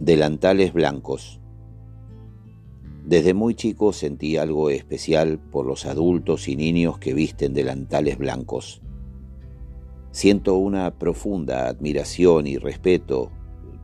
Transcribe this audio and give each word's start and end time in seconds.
Delantales 0.00 0.72
blancos. 0.72 1.40
Desde 3.04 3.34
muy 3.34 3.54
chico 3.54 3.92
sentí 3.92 4.36
algo 4.36 4.70
especial 4.70 5.38
por 5.38 5.66
los 5.66 5.86
adultos 5.86 6.48
y 6.48 6.56
niños 6.56 6.98
que 6.98 7.14
visten 7.14 7.54
delantales 7.54 8.18
blancos. 8.18 8.80
Siento 10.12 10.56
una 10.56 10.98
profunda 10.98 11.68
admiración 11.68 12.46
y 12.46 12.58
respeto 12.58 13.30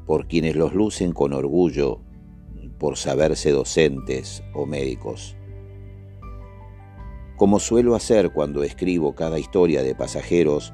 por 0.06 0.28
quienes 0.28 0.56
los 0.56 0.74
lucen 0.74 1.12
con 1.12 1.32
orgullo 1.32 2.00
por 2.78 2.96
saberse 2.96 3.50
docentes 3.50 4.42
o 4.54 4.66
médicos. 4.66 5.36
Como 7.36 7.60
suelo 7.60 7.94
hacer 7.94 8.32
cuando 8.32 8.62
escribo 8.62 9.14
cada 9.14 9.38
historia 9.38 9.82
de 9.82 9.94
pasajeros, 9.94 10.72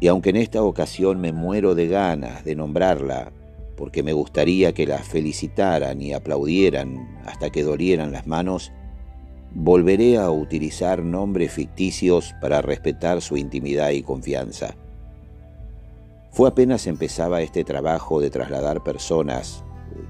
y 0.00 0.08
aunque 0.08 0.30
en 0.30 0.36
esta 0.36 0.62
ocasión 0.62 1.20
me 1.20 1.32
muero 1.32 1.74
de 1.74 1.88
ganas 1.88 2.44
de 2.44 2.56
nombrarla 2.56 3.32
porque 3.76 4.02
me 4.02 4.12
gustaría 4.12 4.72
que 4.72 4.86
la 4.86 4.98
felicitaran 4.98 6.00
y 6.00 6.12
aplaudieran 6.12 7.18
hasta 7.26 7.50
que 7.50 7.62
dolieran 7.62 8.12
las 8.12 8.26
manos, 8.26 8.72
volveré 9.52 10.18
a 10.18 10.30
utilizar 10.30 11.02
nombres 11.02 11.52
ficticios 11.52 12.34
para 12.40 12.62
respetar 12.62 13.20
su 13.20 13.36
intimidad 13.36 13.90
y 13.90 14.02
confianza. 14.02 14.74
Fue 16.30 16.48
apenas 16.48 16.86
empezaba 16.86 17.42
este 17.42 17.64
trabajo 17.64 18.20
de 18.20 18.30
trasladar 18.30 18.82
personas 18.82 19.64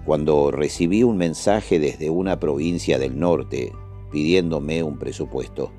cuando 0.06 0.50
recibí 0.50 1.02
un 1.02 1.18
mensaje 1.18 1.78
desde 1.78 2.08
una 2.08 2.40
provincia 2.40 2.98
del 2.98 3.18
norte 3.18 3.72
pidiéndome 4.10 4.82
un 4.82 4.98
presupuesto. 4.98 5.70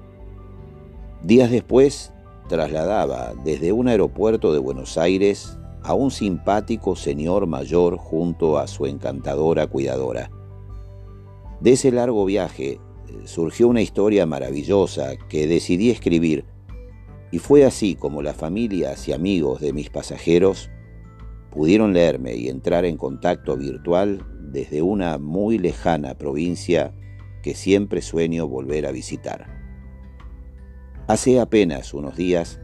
Días 1.23 1.49
después 1.49 2.11
trasladaba 2.47 3.33
desde 3.43 3.71
un 3.71 3.87
aeropuerto 3.87 4.53
de 4.53 4.59
Buenos 4.59 4.97
Aires 4.97 5.57
a 5.83 5.93
un 5.93 6.11
simpático 6.11 6.95
señor 6.95 7.47
mayor 7.47 7.97
junto 7.97 8.57
a 8.57 8.67
su 8.67 8.85
encantadora 8.85 9.67
cuidadora. 9.67 10.31
De 11.61 11.71
ese 11.73 11.91
largo 11.91 12.25
viaje 12.25 12.71
eh, 12.71 12.79
surgió 13.25 13.67
una 13.67 13.81
historia 13.81 14.25
maravillosa 14.25 15.15
que 15.29 15.47
decidí 15.47 15.91
escribir, 15.91 16.45
y 17.31 17.39
fue 17.39 17.65
así 17.65 17.95
como 17.95 18.21
las 18.21 18.35
familias 18.35 19.07
y 19.07 19.13
amigos 19.13 19.61
de 19.61 19.73
mis 19.73 19.89
pasajeros 19.89 20.69
pudieron 21.51 21.93
leerme 21.93 22.35
y 22.35 22.49
entrar 22.49 22.85
en 22.85 22.97
contacto 22.97 23.55
virtual 23.55 24.25
desde 24.51 24.81
una 24.81 25.17
muy 25.17 25.57
lejana 25.57 26.15
provincia 26.15 26.93
que 27.41 27.55
siempre 27.55 28.01
sueño 28.01 28.47
volver 28.47 28.85
a 28.85 28.91
visitar. 28.91 29.64
Hace 31.07 31.39
apenas 31.39 31.93
unos 31.93 32.15
días 32.15 32.59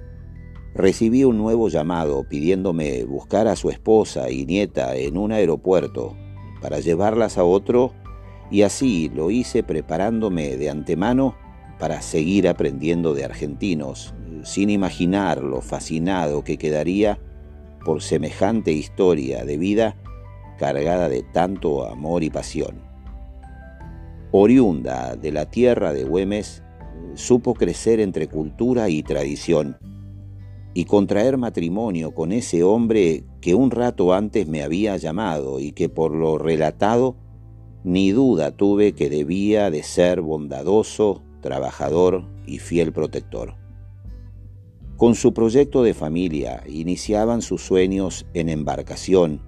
recibí 0.73 1.23
un 1.23 1.37
nuevo 1.37 1.69
llamado 1.69 2.23
pidiéndome 2.27 3.03
buscar 3.03 3.47
a 3.47 3.55
su 3.55 3.69
esposa 3.69 4.31
y 4.31 4.47
nieta 4.47 4.95
en 4.95 5.15
un 5.17 5.31
aeropuerto 5.31 6.17
para 6.59 6.79
llevarlas 6.79 7.37
a 7.37 7.43
otro 7.43 7.93
y 8.49 8.63
así 8.63 9.11
lo 9.13 9.29
hice 9.29 9.61
preparándome 9.61 10.57
de 10.57 10.71
antemano 10.71 11.35
para 11.77 12.01
seguir 12.01 12.47
aprendiendo 12.47 13.13
de 13.13 13.25
argentinos, 13.25 14.15
sin 14.43 14.71
imaginar 14.71 15.43
lo 15.43 15.61
fascinado 15.61 16.43
que 16.43 16.57
quedaría 16.57 17.19
por 17.85 18.01
semejante 18.01 18.71
historia 18.71 19.45
de 19.45 19.57
vida 19.57 19.97
cargada 20.57 21.09
de 21.09 21.21
tanto 21.21 21.87
amor 21.87 22.23
y 22.23 22.31
pasión. 22.31 22.81
Oriunda 24.31 25.15
de 25.15 25.31
la 25.31 25.45
tierra 25.45 25.93
de 25.93 26.05
Güemes, 26.05 26.63
supo 27.15 27.53
crecer 27.53 27.99
entre 27.99 28.27
cultura 28.27 28.89
y 28.89 29.03
tradición 29.03 29.77
y 30.73 30.85
contraer 30.85 31.37
matrimonio 31.37 32.13
con 32.13 32.31
ese 32.31 32.63
hombre 32.63 33.25
que 33.41 33.55
un 33.55 33.71
rato 33.71 34.13
antes 34.13 34.47
me 34.47 34.63
había 34.63 34.95
llamado 34.97 35.59
y 35.59 35.73
que 35.73 35.89
por 35.89 36.13
lo 36.13 36.37
relatado 36.37 37.17
ni 37.83 38.11
duda 38.11 38.51
tuve 38.51 38.93
que 38.93 39.09
debía 39.09 39.71
de 39.71 39.83
ser 39.83 40.21
bondadoso, 40.21 41.23
trabajador 41.41 42.25
y 42.45 42.59
fiel 42.59 42.93
protector. 42.93 43.55
Con 44.97 45.15
su 45.15 45.33
proyecto 45.33 45.81
de 45.81 45.95
familia 45.95 46.63
iniciaban 46.67 47.41
sus 47.41 47.63
sueños 47.63 48.27
en 48.35 48.49
embarcación, 48.49 49.41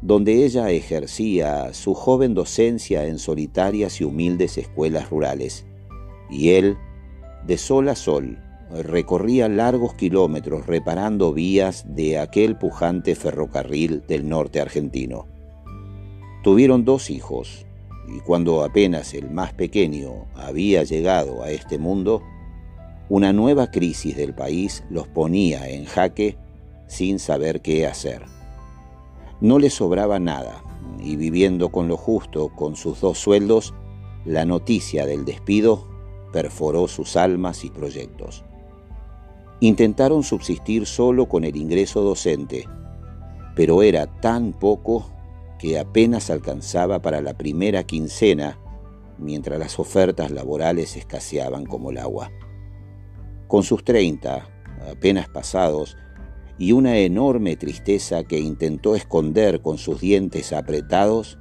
donde 0.00 0.44
ella 0.44 0.70
ejercía 0.70 1.74
su 1.74 1.94
joven 1.94 2.34
docencia 2.34 3.06
en 3.06 3.18
solitarias 3.18 4.00
y 4.00 4.04
humildes 4.04 4.58
escuelas 4.58 5.10
rurales, 5.10 5.66
y 6.30 6.50
él, 6.50 6.76
de 7.46 7.58
sol 7.58 7.88
a 7.88 7.94
sol, 7.94 8.38
recorría 8.70 9.48
largos 9.48 9.94
kilómetros 9.94 10.66
reparando 10.66 11.32
vías 11.32 11.84
de 11.94 12.18
aquel 12.18 12.56
pujante 12.56 13.14
ferrocarril 13.14 14.02
del 14.08 14.28
norte 14.28 14.60
argentino. 14.60 15.26
Tuvieron 16.42 16.84
dos 16.84 17.10
hijos, 17.10 17.66
y 18.08 18.20
cuando 18.20 18.64
apenas 18.64 19.14
el 19.14 19.30
más 19.30 19.52
pequeño 19.52 20.26
había 20.34 20.82
llegado 20.82 21.42
a 21.42 21.50
este 21.50 21.78
mundo, 21.78 22.22
una 23.08 23.32
nueva 23.32 23.70
crisis 23.70 24.16
del 24.16 24.34
país 24.34 24.82
los 24.90 25.06
ponía 25.06 25.68
en 25.68 25.84
jaque 25.84 26.36
sin 26.88 27.18
saber 27.20 27.62
qué 27.62 27.86
hacer. 27.86 28.22
No 29.40 29.58
les 29.58 29.74
sobraba 29.74 30.18
nada, 30.18 30.62
y 30.98 31.14
viviendo 31.14 31.68
con 31.68 31.86
lo 31.86 31.96
justo 31.96 32.48
con 32.48 32.74
sus 32.74 33.00
dos 33.00 33.18
sueldos, 33.18 33.74
la 34.24 34.44
noticia 34.44 35.06
del 35.06 35.24
despido 35.24 35.95
perforó 36.32 36.88
sus 36.88 37.16
almas 37.16 37.64
y 37.64 37.70
proyectos. 37.70 38.44
Intentaron 39.60 40.22
subsistir 40.22 40.86
solo 40.86 41.26
con 41.26 41.44
el 41.44 41.56
ingreso 41.56 42.02
docente, 42.02 42.68
pero 43.54 43.82
era 43.82 44.06
tan 44.06 44.52
poco 44.52 45.10
que 45.58 45.78
apenas 45.78 46.30
alcanzaba 46.30 47.00
para 47.00 47.22
la 47.22 47.34
primera 47.34 47.84
quincena, 47.84 48.58
mientras 49.18 49.58
las 49.58 49.78
ofertas 49.78 50.30
laborales 50.30 50.96
escaseaban 50.96 51.64
como 51.64 51.90
el 51.90 51.98
agua. 51.98 52.30
Con 53.48 53.62
sus 53.62 53.82
treinta, 53.82 54.48
apenas 54.90 55.28
pasados, 55.28 55.96
y 56.58 56.72
una 56.72 56.98
enorme 56.98 57.56
tristeza 57.56 58.24
que 58.24 58.38
intentó 58.38 58.94
esconder 58.94 59.62
con 59.62 59.78
sus 59.78 60.00
dientes 60.00 60.52
apretados, 60.52 61.38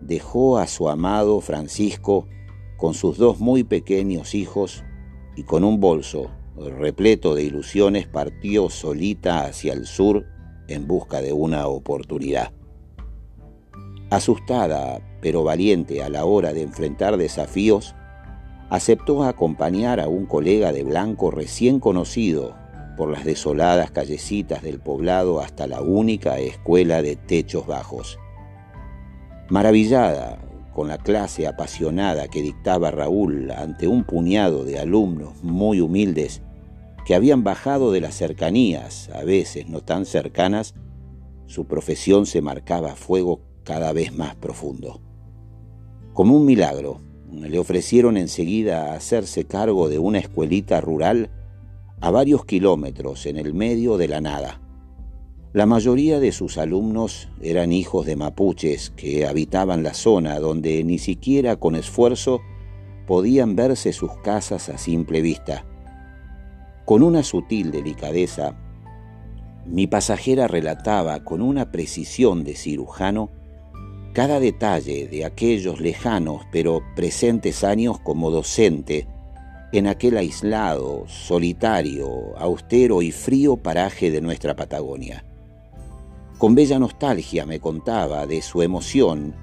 dejó 0.00 0.58
a 0.58 0.66
su 0.66 0.88
amado 0.88 1.40
Francisco 1.40 2.28
con 2.84 2.92
sus 2.92 3.16
dos 3.16 3.40
muy 3.40 3.64
pequeños 3.64 4.34
hijos 4.34 4.84
y 5.36 5.44
con 5.44 5.64
un 5.64 5.80
bolso 5.80 6.30
repleto 6.54 7.34
de 7.34 7.42
ilusiones, 7.42 8.06
partió 8.06 8.68
solita 8.68 9.46
hacia 9.46 9.72
el 9.72 9.86
sur 9.86 10.26
en 10.68 10.86
busca 10.86 11.22
de 11.22 11.32
una 11.32 11.66
oportunidad. 11.66 12.52
Asustada, 14.10 15.00
pero 15.22 15.44
valiente 15.44 16.02
a 16.02 16.10
la 16.10 16.26
hora 16.26 16.52
de 16.52 16.60
enfrentar 16.60 17.16
desafíos, 17.16 17.94
aceptó 18.68 19.24
acompañar 19.24 19.98
a 19.98 20.08
un 20.08 20.26
colega 20.26 20.70
de 20.70 20.82
blanco 20.82 21.30
recién 21.30 21.80
conocido 21.80 22.54
por 22.98 23.08
las 23.08 23.24
desoladas 23.24 23.92
callecitas 23.92 24.62
del 24.62 24.78
poblado 24.78 25.40
hasta 25.40 25.66
la 25.66 25.80
única 25.80 26.38
escuela 26.38 27.00
de 27.00 27.16
techos 27.16 27.66
bajos. 27.66 28.18
Maravillada 29.48 30.43
con 30.74 30.88
la 30.88 30.98
clase 30.98 31.46
apasionada 31.46 32.28
que 32.28 32.42
dictaba 32.42 32.90
Raúl 32.90 33.50
ante 33.52 33.86
un 33.86 34.04
puñado 34.04 34.64
de 34.64 34.78
alumnos 34.78 35.42
muy 35.42 35.80
humildes 35.80 36.42
que 37.06 37.14
habían 37.14 37.44
bajado 37.44 37.92
de 37.92 38.00
las 38.00 38.14
cercanías, 38.14 39.08
a 39.14 39.22
veces 39.24 39.68
no 39.68 39.80
tan 39.80 40.04
cercanas, 40.04 40.74
su 41.46 41.66
profesión 41.66 42.26
se 42.26 42.42
marcaba 42.42 42.96
fuego 42.96 43.40
cada 43.62 43.92
vez 43.92 44.12
más 44.12 44.34
profundo. 44.34 45.00
Como 46.12 46.36
un 46.36 46.44
milagro, 46.44 47.00
le 47.30 47.58
ofrecieron 47.58 48.16
enseguida 48.16 48.94
hacerse 48.94 49.44
cargo 49.44 49.88
de 49.88 49.98
una 49.98 50.18
escuelita 50.18 50.80
rural 50.80 51.30
a 52.00 52.10
varios 52.10 52.44
kilómetros 52.44 53.26
en 53.26 53.36
el 53.36 53.54
medio 53.54 53.96
de 53.96 54.08
la 54.08 54.20
nada. 54.20 54.60
La 55.54 55.66
mayoría 55.66 56.18
de 56.18 56.32
sus 56.32 56.58
alumnos 56.58 57.28
eran 57.40 57.70
hijos 57.70 58.06
de 58.06 58.16
mapuches 58.16 58.90
que 58.90 59.24
habitaban 59.24 59.84
la 59.84 59.94
zona 59.94 60.40
donde 60.40 60.82
ni 60.82 60.98
siquiera 60.98 61.54
con 61.54 61.76
esfuerzo 61.76 62.40
podían 63.06 63.54
verse 63.54 63.92
sus 63.92 64.10
casas 64.24 64.68
a 64.68 64.78
simple 64.78 65.22
vista. 65.22 65.64
Con 66.84 67.04
una 67.04 67.22
sutil 67.22 67.70
delicadeza, 67.70 68.56
mi 69.64 69.86
pasajera 69.86 70.48
relataba 70.48 71.22
con 71.22 71.40
una 71.40 71.70
precisión 71.70 72.42
de 72.42 72.56
cirujano 72.56 73.30
cada 74.12 74.40
detalle 74.40 75.06
de 75.06 75.24
aquellos 75.24 75.80
lejanos 75.80 76.42
pero 76.50 76.82
presentes 76.96 77.62
años 77.62 78.00
como 78.00 78.32
docente 78.32 79.06
en 79.72 79.86
aquel 79.86 80.16
aislado, 80.16 81.04
solitario, 81.06 82.36
austero 82.38 83.02
y 83.02 83.12
frío 83.12 83.56
paraje 83.56 84.10
de 84.10 84.20
nuestra 84.20 84.56
Patagonia. 84.56 85.24
Con 86.38 86.56
bella 86.56 86.80
nostalgia 86.80 87.46
me 87.46 87.60
contaba 87.60 88.26
de 88.26 88.42
su 88.42 88.60
emoción 88.62 89.36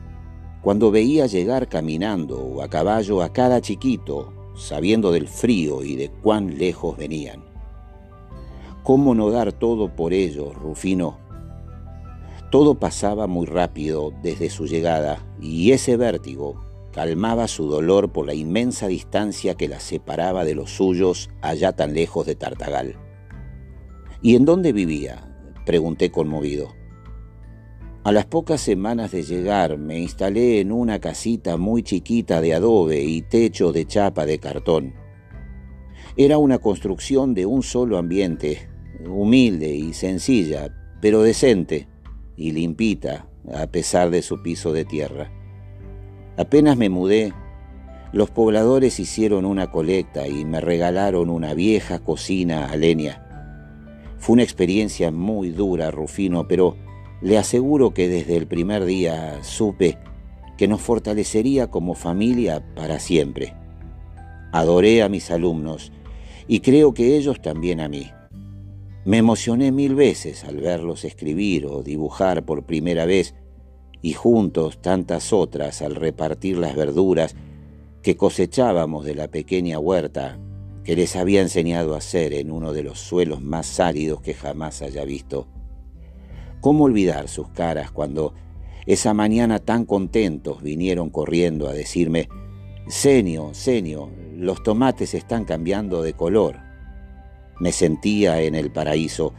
cuando 0.61 0.91
veía 0.91 1.25
llegar 1.25 1.69
caminando 1.69 2.37
o 2.37 2.61
a 2.61 2.69
caballo 2.69 3.21
a 3.21 3.31
cada 3.31 3.61
chiquito, 3.61 4.33
sabiendo 4.55 5.11
del 5.11 5.27
frío 5.27 5.83
y 5.83 5.95
de 5.95 6.09
cuán 6.09 6.57
lejos 6.57 6.97
venían. 6.97 7.43
¿Cómo 8.83 9.15
no 9.15 9.31
dar 9.31 9.53
todo 9.53 9.95
por 9.95 10.11
ellos, 10.11 10.53
Rufino? 10.53 11.17
Todo 12.51 12.75
pasaba 12.75 13.25
muy 13.25 13.47
rápido 13.47 14.11
desde 14.21 14.49
su 14.49 14.67
llegada 14.67 15.25
y 15.39 15.71
ese 15.71 15.95
vértigo 15.95 16.65
calmaba 16.91 17.47
su 17.47 17.67
dolor 17.67 18.11
por 18.11 18.25
la 18.25 18.33
inmensa 18.33 18.87
distancia 18.87 19.55
que 19.55 19.69
la 19.69 19.79
separaba 19.79 20.43
de 20.43 20.55
los 20.55 20.71
suyos 20.71 21.29
allá 21.41 21.71
tan 21.71 21.93
lejos 21.93 22.25
de 22.25 22.35
Tartagal. 22.35 22.97
¿Y 24.21 24.35
en 24.35 24.43
dónde 24.43 24.73
vivía? 24.73 25.27
pregunté 25.65 26.11
conmovido. 26.11 26.80
A 28.03 28.11
las 28.11 28.25
pocas 28.25 28.59
semanas 28.61 29.11
de 29.11 29.21
llegar 29.21 29.77
me 29.77 29.99
instalé 29.99 30.59
en 30.59 30.71
una 30.71 30.97
casita 30.97 31.57
muy 31.57 31.83
chiquita 31.83 32.41
de 32.41 32.55
adobe 32.55 33.03
y 33.03 33.21
techo 33.21 33.71
de 33.71 33.85
chapa 33.85 34.25
de 34.25 34.39
cartón. 34.39 34.95
Era 36.17 36.39
una 36.39 36.57
construcción 36.57 37.35
de 37.35 37.45
un 37.45 37.61
solo 37.61 37.99
ambiente, 37.99 38.67
humilde 39.07 39.75
y 39.75 39.93
sencilla, 39.93 40.73
pero 40.99 41.21
decente 41.21 41.87
y 42.35 42.53
limpita 42.53 43.27
a 43.53 43.67
pesar 43.67 44.09
de 44.09 44.23
su 44.23 44.41
piso 44.41 44.73
de 44.73 44.83
tierra. 44.83 45.31
Apenas 46.37 46.77
me 46.77 46.89
mudé, 46.89 47.33
los 48.13 48.31
pobladores 48.31 48.99
hicieron 48.99 49.45
una 49.45 49.69
colecta 49.69 50.27
y 50.27 50.43
me 50.43 50.59
regalaron 50.59 51.29
una 51.29 51.53
vieja 51.53 51.99
cocina 51.99 52.65
a 52.65 52.75
leña. 52.77 53.27
Fue 54.17 54.33
una 54.33 54.43
experiencia 54.43 55.11
muy 55.11 55.51
dura, 55.51 55.91
Rufino, 55.91 56.47
pero 56.47 56.77
le 57.21 57.37
aseguro 57.37 57.93
que 57.93 58.09
desde 58.09 58.35
el 58.35 58.47
primer 58.47 58.85
día 58.85 59.43
supe 59.43 59.97
que 60.57 60.67
nos 60.67 60.81
fortalecería 60.81 61.67
como 61.67 61.95
familia 61.95 62.63
para 62.75 62.99
siempre. 62.99 63.53
Adoré 64.51 65.01
a 65.01 65.09
mis 65.09 65.31
alumnos 65.31 65.91
y 66.47 66.59
creo 66.59 66.93
que 66.93 67.17
ellos 67.17 67.41
también 67.41 67.79
a 67.79 67.87
mí. 67.87 68.11
Me 69.05 69.17
emocioné 69.17 69.71
mil 69.71 69.95
veces 69.95 70.43
al 70.43 70.57
verlos 70.57 71.05
escribir 71.05 71.65
o 71.65 71.81
dibujar 71.81 72.43
por 72.43 72.65
primera 72.65 73.05
vez 73.05 73.33
y 74.01 74.13
juntos 74.13 74.81
tantas 74.81 75.31
otras 75.31 75.81
al 75.81 75.95
repartir 75.95 76.57
las 76.57 76.75
verduras 76.75 77.35
que 78.01 78.17
cosechábamos 78.17 79.05
de 79.05 79.15
la 79.15 79.27
pequeña 79.27 79.79
huerta 79.79 80.39
que 80.83 80.95
les 80.95 81.15
había 81.15 81.41
enseñado 81.41 81.93
a 81.93 81.99
hacer 81.99 82.33
en 82.33 82.51
uno 82.51 82.73
de 82.73 82.83
los 82.83 82.99
suelos 82.99 83.41
más 83.41 83.79
áridos 83.79 84.21
que 84.21 84.33
jamás 84.33 84.81
haya 84.81 85.05
visto. 85.05 85.47
¿Cómo 86.61 86.83
olvidar 86.83 87.27
sus 87.27 87.49
caras 87.49 87.89
cuando 87.89 88.35
esa 88.85 89.15
mañana 89.15 89.57
tan 89.57 89.83
contentos 89.85 90.61
vinieron 90.61 91.09
corriendo 91.09 91.67
a 91.67 91.73
decirme, 91.73 92.29
Senio, 92.87 93.55
Senio, 93.55 94.11
los 94.37 94.61
tomates 94.61 95.15
están 95.15 95.43
cambiando 95.43 96.03
de 96.03 96.13
color? 96.13 96.59
Me 97.59 97.71
sentía 97.71 98.41
en 98.43 98.53
el 98.53 98.71
paraíso 98.71 99.33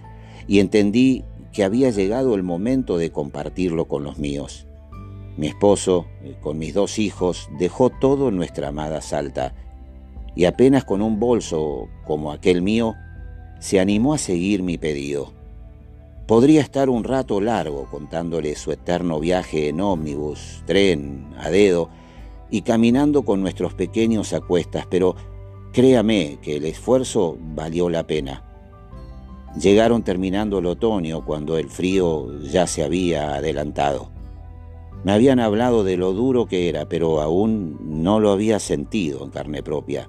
y 0.49 0.59
entendí 0.59 1.25
que 1.53 1.63
había 1.63 1.91
llegado 1.91 2.35
el 2.35 2.43
momento 2.43 2.99
de 2.99 3.13
compartirlo 3.13 3.87
con 3.87 4.03
los 4.03 4.19
míos. 4.19 4.67
Mi 5.37 5.47
esposo, 5.47 6.07
eh, 6.25 6.35
con 6.41 6.59
mis 6.59 6.75
dos 6.75 6.99
hijos, 6.99 7.49
dejó 7.57 7.91
todo 7.91 8.31
en 8.31 8.37
nuestra 8.37 8.69
amada 8.69 9.01
Salta 9.01 9.55
y 10.35 10.47
apenas 10.47 10.85
con 10.85 11.01
un 11.01 11.21
bolso 11.21 11.89
como 12.05 12.33
aquel 12.33 12.63
mío, 12.63 12.97
se 13.61 13.79
animó 13.79 14.13
a 14.13 14.19
seguir 14.19 14.65
mi 14.65 14.77
pedido. 14.77 15.41
Podría 16.33 16.63
estar 16.63 16.89
un 16.89 17.05
rato 17.05 17.43
largo 17.43 17.91
contándole 17.91 18.57
su 18.57 18.73
eterno 18.73 19.21
viaje 19.21 19.69
en 19.69 19.83
ómnibus, 19.83 20.63
tren, 20.65 21.27
a 21.37 21.51
dedo 21.51 21.91
y 22.51 22.63
caminando 22.63 23.23
con 23.23 23.43
nuestros 23.43 23.75
pequeños 23.75 24.33
a 24.33 24.41
cuestas, 24.41 24.87
pero 24.89 25.15
créame 25.75 26.39
que 26.41 26.57
el 26.57 26.65
esfuerzo 26.65 27.37
valió 27.39 27.91
la 27.91 28.07
pena. 28.07 28.43
Llegaron 29.61 30.05
terminando 30.05 30.61
el 30.61 30.65
otoño 30.65 31.23
cuando 31.23 31.59
el 31.59 31.69
frío 31.69 32.41
ya 32.41 32.67
se 32.67 32.83
había 32.83 33.35
adelantado. 33.35 34.11
Me 35.05 35.13
habían 35.13 35.39
hablado 35.39 35.85
de 35.85 35.99
lo 35.99 36.15
duro 36.15 36.47
que 36.47 36.71
era, 36.71 36.89
pero 36.89 37.21
aún 37.21 37.77
no 37.83 38.21
lo 38.21 38.33
había 38.33 38.59
sentido 38.59 39.23
en 39.23 39.33
carne 39.33 39.63
propia. 39.63 40.09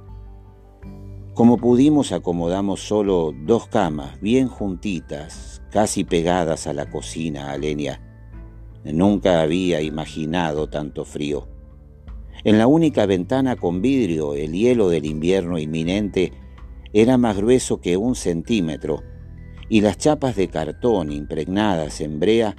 Como 1.33 1.57
pudimos 1.57 2.11
acomodamos 2.11 2.81
solo 2.81 3.33
dos 3.35 3.65
camas 3.65 4.21
bien 4.21 4.47
juntitas, 4.47 5.63
casi 5.71 6.03
pegadas 6.03 6.67
a 6.67 6.73
la 6.73 6.91
cocina 6.91 7.51
a 7.51 7.57
leña. 7.57 7.99
Nunca 8.83 9.41
había 9.41 9.81
imaginado 9.81 10.69
tanto 10.69 11.05
frío. 11.05 11.47
En 12.43 12.59
la 12.59 12.67
única 12.67 13.07
ventana 13.07 13.55
con 13.55 13.81
vidrio 13.81 14.35
el 14.35 14.51
hielo 14.51 14.89
del 14.89 15.05
invierno 15.05 15.57
inminente 15.57 16.33
era 16.93 17.17
más 17.17 17.35
grueso 17.37 17.81
que 17.81 17.97
un 17.97 18.13
centímetro 18.13 19.01
y 19.69 19.81
las 19.81 19.97
chapas 19.97 20.35
de 20.35 20.49
cartón 20.49 21.11
impregnadas 21.11 21.99
en 22.01 22.19
brea 22.19 22.55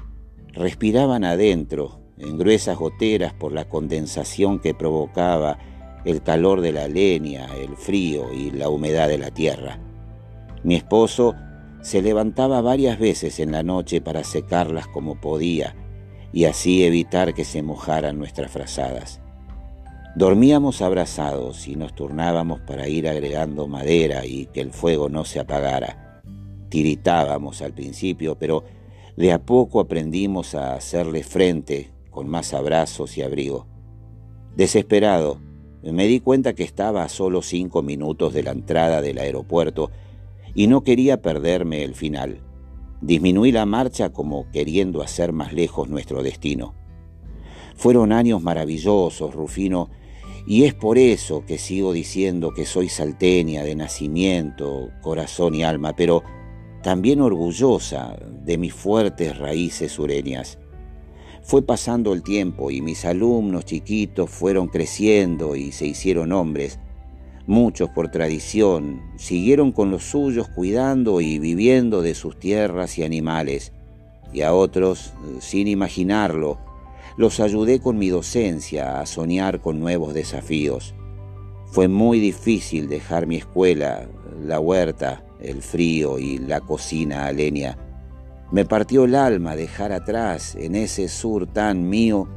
respiraban 0.53 1.23
adentro, 1.23 2.00
en 2.19 2.38
gruesas 2.38 2.76
goteras 2.76 3.35
por 3.35 3.53
la 3.53 3.69
condensación 3.69 4.59
que 4.59 4.75
provocaba 4.75 5.59
el 6.05 6.23
calor 6.23 6.61
de 6.61 6.73
la 6.73 6.89
leña, 6.89 7.47
el 7.56 7.77
frío 7.77 8.33
y 8.33 8.51
la 8.51 8.69
humedad 8.69 9.09
de 9.09 9.19
la 9.19 9.31
tierra. 9.31 9.79
Mi 10.62 10.75
esposo 10.75 11.35
se 11.83 12.03
levantaba 12.03 12.61
varias 12.62 12.99
veces 12.99 13.41
en 13.41 13.53
la 13.53 13.62
noche 13.62 14.01
para 14.01 14.25
secarlas 14.25 14.87
como 14.89 15.21
podía 15.21 15.75
y 16.33 16.47
así 16.47 16.85
evitar 16.85 17.35
que 17.35 17.45
se 17.45 17.62
mojaran 17.62 18.19
nuestras 18.19 18.51
frazadas. 18.51 19.21
Dormíamos 20.17 20.81
abrazados 20.81 21.67
y 21.67 21.77
nos 21.77 21.95
turnábamos 21.95 22.61
para 22.61 22.89
ir 22.89 23.09
agregando 23.09 23.67
madera 23.67 24.25
y 24.25 24.47
que 24.47 24.61
el 24.61 24.73
fuego 24.73 25.09
no 25.09 25.25
se 25.25 25.41
apagara. 25.41 26.23
Tiritábamos 26.69 27.62
al 27.62 27.73
principio, 27.73 28.37
pero 28.39 28.65
de 29.17 29.33
a 29.33 29.41
poco 29.41 29.81
aprendimos 29.81 30.55
a 30.55 30.75
hacerle 30.75 31.23
frente 31.23 31.93
con 32.11 32.29
más 32.29 32.55
abrazos 32.55 33.19
y 33.19 33.23
abrigo. 33.23 33.67
Desesperado, 34.57 35.41
me 35.93 36.07
di 36.07 36.21
cuenta 36.21 36.55
que 36.55 36.63
estaba 36.63 37.05
a 37.05 37.09
solo 37.09 37.43
cinco 37.43 37.83
minutos 37.83 38.33
de 38.33 38.43
la 38.43 38.53
entrada 38.53 39.03
del 39.03 39.19
aeropuerto 39.19 39.91
y 40.55 40.67
no 40.67 40.83
quería 40.83 41.21
perderme 41.21 41.85
el 41.85 41.95
final. 41.95 42.41
Disminuí 43.01 43.53
la 43.53 43.67
marcha 43.67 44.11
como 44.11 44.51
queriendo 44.51 45.03
hacer 45.03 45.33
más 45.33 45.53
lejos 45.53 45.89
nuestro 45.89 46.23
destino. 46.23 46.75
Fueron 47.77 48.13
años 48.13 48.43
maravillosos, 48.43 49.35
Rufino, 49.35 49.91
y 50.47 50.65
es 50.65 50.75
por 50.75 50.99
eso 50.99 51.45
que 51.45 51.59
sigo 51.59 51.93
diciendo 51.93 52.53
que 52.55 52.67
soy 52.67 52.89
salteña 52.89 53.65
de 53.65 53.75
nacimiento, 53.75 54.91
corazón 55.03 55.55
y 55.55 55.65
alma, 55.65 55.95
pero 55.97 56.23
también 56.83 57.21
orgullosa 57.21 58.17
de 58.45 58.59
mis 58.59 58.75
fuertes 58.75 59.38
raíces 59.38 59.93
sureñas. 59.93 60.59
Fue 61.45 61.61
pasando 61.61 62.15
el 62.15 62.23
tiempo 62.23 62.71
y 62.71 62.81
mis 62.81 63.05
alumnos 63.05 63.67
chiquitos 63.67 64.31
fueron 64.31 64.67
creciendo 64.67 65.57
y 65.57 65.73
se 65.73 65.87
hicieron 65.87 66.33
hombres. 66.33 66.79
Muchos 67.47 67.91
por 67.91 68.11
tradición 68.11 69.03
siguieron 69.17 69.71
con 69.71 69.91
los 69.91 70.05
suyos 70.05 70.49
cuidando 70.49 71.21
y 71.21 71.39
viviendo 71.39 72.01
de 72.01 72.15
sus 72.15 72.39
tierras 72.39 72.97
y 72.97 73.05
animales, 73.05 73.73
y 74.33 74.41
a 74.41 74.55
otros, 74.55 75.13
sin 75.41 75.69
imaginarlo, 75.69 76.59
los 77.19 77.39
ayudé 77.41 77.79
con 77.79 77.99
mi 77.99 78.09
docencia 78.09 78.99
a 78.99 79.05
soñar 79.05 79.61
con 79.61 79.79
nuevos 79.81 80.15
desafíos. 80.15 80.95
Fue 81.67 81.89
muy 81.89 82.21
difícil 82.21 82.89
dejar 82.89 83.27
mi 83.27 83.37
escuela, 83.37 84.09
la 84.43 84.61
huerta, 84.61 85.23
el 85.41 85.61
frío 85.61 86.19
y 86.19 86.39
la 86.39 86.63
cocina 86.63 87.27
a. 87.27 87.77
Me 88.53 88.65
partió 88.65 89.05
el 89.05 89.15
alma 89.15 89.57
dejar 89.57 89.93
atrás, 89.93 90.55
en 90.55 90.75
ese 90.75 91.09
sur 91.09 91.47
tan 91.47 91.89
mío, 91.89 92.29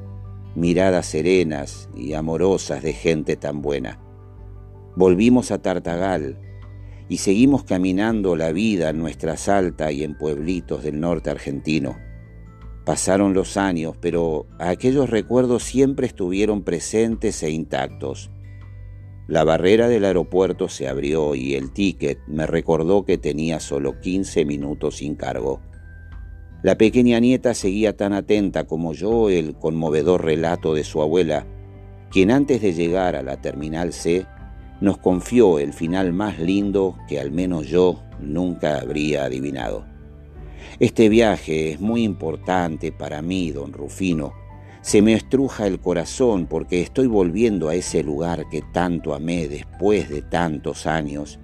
miradas 0.55 1.05
serenas 1.05 1.89
y 1.95 2.13
amorosas 2.13 2.81
de 2.81 2.93
gente 2.93 3.35
tan 3.35 3.61
buena. 3.61 3.99
Volvimos 4.95 5.51
a 5.51 5.61
Tartagal 5.61 6.39
y 7.09 7.17
seguimos 7.17 7.63
caminando 7.63 8.35
la 8.35 8.51
vida 8.51 8.89
en 8.89 8.97
nuestra 8.97 9.37
salta 9.37 9.91
y 9.91 10.03
en 10.03 10.17
pueblitos 10.17 10.83
del 10.83 10.99
norte 10.99 11.29
argentino. 11.29 11.97
Pasaron 12.85 13.33
los 13.33 13.57
años, 13.57 13.95
pero 13.99 14.47
aquellos 14.59 15.09
recuerdos 15.09 15.63
siempre 15.63 16.07
estuvieron 16.07 16.63
presentes 16.63 17.43
e 17.43 17.51
intactos. 17.51 18.31
La 19.27 19.43
barrera 19.43 19.89
del 19.89 20.05
aeropuerto 20.05 20.69
se 20.69 20.87
abrió 20.87 21.35
y 21.35 21.55
el 21.55 21.73
ticket 21.73 22.17
me 22.27 22.47
recordó 22.47 23.03
que 23.03 23.17
tenía 23.17 23.59
solo 23.59 23.99
15 23.99 24.45
minutos 24.45 24.97
sin 24.97 25.15
cargo. 25.15 25.61
La 26.63 26.75
pequeña 26.75 27.19
nieta 27.19 27.53
seguía 27.53 27.95
tan 27.95 28.13
atenta 28.13 28.65
como 28.65 28.93
yo 28.93 29.29
el 29.29 29.55
conmovedor 29.55 30.25
relato 30.25 30.73
de 30.73 30.83
su 30.83 31.01
abuela, 31.01 31.45
quien 32.09 32.31
antes 32.31 32.61
de 32.61 32.73
llegar 32.73 33.15
a 33.15 33.21
la 33.21 33.39
Terminal 33.41 33.93
C 33.93 34.25
nos 34.81 34.97
confió 34.97 35.59
el 35.59 35.73
final 35.73 36.13
más 36.13 36.39
lindo 36.39 36.95
que 37.07 37.19
al 37.19 37.31
menos 37.31 37.67
yo 37.67 38.01
nunca 38.19 38.79
habría 38.79 39.25
adivinado. 39.25 39.85
Este 40.79 41.09
viaje 41.09 41.71
es 41.71 41.79
muy 41.79 42.03
importante 42.03 42.91
para 42.91 43.21
mí, 43.21 43.51
don 43.51 43.71
Rufino, 43.71 44.33
se 44.81 45.01
me 45.01 45.13
estruja 45.13 45.67
el 45.67 45.79
corazón 45.79 46.47
porque 46.47 46.81
estoy 46.81 47.07
volviendo 47.07 47.69
a 47.69 47.75
ese 47.75 48.03
lugar 48.03 48.47
que 48.49 48.61
tanto 48.73 49.13
amé 49.13 49.47
después 49.47 50.09
de 50.09 50.21
tantos 50.21 50.87
años. 50.87 51.39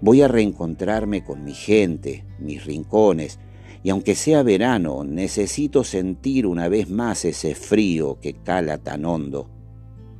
Voy 0.00 0.22
a 0.22 0.28
reencontrarme 0.28 1.24
con 1.24 1.44
mi 1.44 1.52
gente, 1.52 2.24
mis 2.38 2.64
rincones, 2.64 3.38
y 3.82 3.90
aunque 3.90 4.14
sea 4.14 4.42
verano, 4.42 5.04
necesito 5.04 5.84
sentir 5.84 6.46
una 6.46 6.68
vez 6.68 6.90
más 6.90 7.24
ese 7.24 7.54
frío 7.54 8.18
que 8.20 8.34
cala 8.34 8.78
tan 8.78 9.04
hondo. 9.04 9.48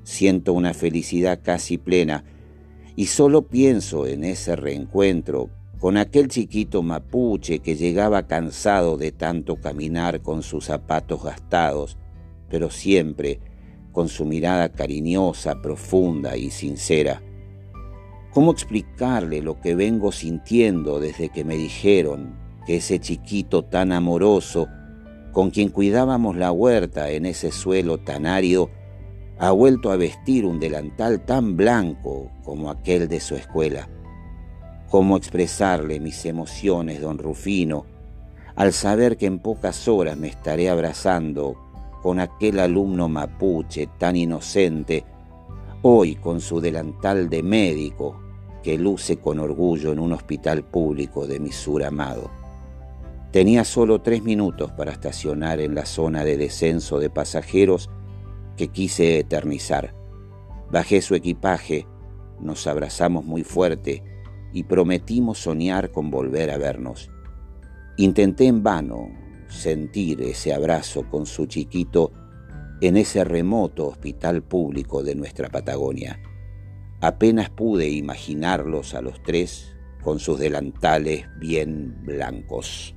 Siento 0.02 0.54
una 0.54 0.72
felicidad 0.72 1.40
casi 1.42 1.76
plena 1.76 2.24
y 2.96 3.06
solo 3.06 3.42
pienso 3.48 4.06
en 4.06 4.24
ese 4.24 4.56
reencuentro 4.56 5.50
con 5.78 5.96
aquel 5.96 6.28
chiquito 6.28 6.82
mapuche 6.82 7.60
que 7.60 7.76
llegaba 7.76 8.26
cansado 8.26 8.96
de 8.96 9.12
tanto 9.12 9.56
caminar 9.56 10.20
con 10.22 10.42
sus 10.42 10.66
zapatos 10.66 11.22
gastados, 11.22 11.96
pero 12.48 12.70
siempre 12.70 13.40
con 13.92 14.08
su 14.08 14.24
mirada 14.24 14.70
cariñosa, 14.70 15.60
profunda 15.60 16.36
y 16.36 16.50
sincera. 16.50 17.22
¿Cómo 18.32 18.52
explicarle 18.52 19.42
lo 19.42 19.60
que 19.60 19.74
vengo 19.74 20.12
sintiendo 20.12 21.00
desde 21.00 21.30
que 21.30 21.44
me 21.44 21.56
dijeron 21.56 22.39
que 22.66 22.76
ese 22.76 22.98
chiquito 22.98 23.64
tan 23.64 23.92
amoroso, 23.92 24.68
con 25.32 25.50
quien 25.50 25.68
cuidábamos 25.68 26.36
la 26.36 26.52
huerta 26.52 27.10
en 27.10 27.26
ese 27.26 27.52
suelo 27.52 27.98
tan 27.98 28.26
árido, 28.26 28.70
ha 29.38 29.52
vuelto 29.52 29.90
a 29.90 29.96
vestir 29.96 30.44
un 30.44 30.60
delantal 30.60 31.24
tan 31.24 31.56
blanco 31.56 32.30
como 32.44 32.70
aquel 32.70 33.08
de 33.08 33.20
su 33.20 33.36
escuela? 33.36 33.88
¿Cómo 34.90 35.16
expresarle 35.16 36.00
mis 36.00 36.26
emociones, 36.26 37.00
don 37.00 37.16
Rufino, 37.16 37.86
al 38.54 38.72
saber 38.72 39.16
que 39.16 39.26
en 39.26 39.38
pocas 39.38 39.88
horas 39.88 40.16
me 40.16 40.28
estaré 40.28 40.68
abrazando 40.68 41.56
con 42.02 42.20
aquel 42.20 42.60
alumno 42.60 43.08
mapuche 43.08 43.88
tan 43.98 44.16
inocente, 44.16 45.04
hoy 45.82 46.16
con 46.16 46.40
su 46.40 46.60
delantal 46.60 47.30
de 47.30 47.42
médico 47.42 48.20
que 48.62 48.76
luce 48.76 49.16
con 49.16 49.38
orgullo 49.38 49.92
en 49.92 49.98
un 49.98 50.12
hospital 50.12 50.64
público 50.64 51.26
de 51.26 51.40
mi 51.40 51.52
sur 51.52 51.82
amado. 51.82 52.39
Tenía 53.32 53.64
solo 53.64 54.00
tres 54.00 54.24
minutos 54.24 54.72
para 54.72 54.90
estacionar 54.90 55.60
en 55.60 55.76
la 55.76 55.86
zona 55.86 56.24
de 56.24 56.36
descenso 56.36 56.98
de 56.98 57.10
pasajeros 57.10 57.88
que 58.56 58.68
quise 58.68 59.20
eternizar. 59.20 59.94
Bajé 60.70 61.00
su 61.00 61.14
equipaje, 61.14 61.86
nos 62.40 62.66
abrazamos 62.66 63.24
muy 63.24 63.44
fuerte 63.44 64.02
y 64.52 64.64
prometimos 64.64 65.38
soñar 65.38 65.92
con 65.92 66.10
volver 66.10 66.50
a 66.50 66.58
vernos. 66.58 67.10
Intenté 67.96 68.46
en 68.46 68.64
vano 68.64 69.08
sentir 69.48 70.22
ese 70.22 70.52
abrazo 70.52 71.08
con 71.08 71.26
su 71.26 71.46
chiquito 71.46 72.12
en 72.80 72.96
ese 72.96 73.22
remoto 73.24 73.88
hospital 73.88 74.42
público 74.42 75.04
de 75.04 75.14
nuestra 75.14 75.48
Patagonia. 75.48 76.20
Apenas 77.00 77.48
pude 77.50 77.88
imaginarlos 77.90 78.94
a 78.94 79.02
los 79.02 79.22
tres 79.22 79.76
con 80.02 80.18
sus 80.18 80.38
delantales 80.38 81.26
bien 81.38 81.96
blancos. 82.02 82.96